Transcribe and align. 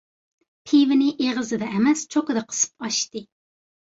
پىۋىنى 0.69 1.09
ئېغىزىدا 1.25 1.67
ئەمەس، 1.79 2.01
چوكىدا 2.15 2.43
قىسىپ 2.55 2.87
ئاچتى. 2.89 3.23